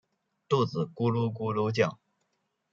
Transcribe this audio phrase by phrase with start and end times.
[0.49, 1.99] 肚子咕噜咕噜叫